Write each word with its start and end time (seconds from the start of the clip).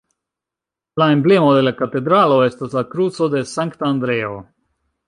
La 1.01 1.07
emblemo 1.17 1.51
de 1.57 1.61
la 1.67 1.75
katedralo 1.83 2.41
estas 2.49 2.75
la 2.79 2.87
kruco 2.95 3.31
de 3.37 3.47
Sankta 3.57 3.93
Andreo. 3.95 4.35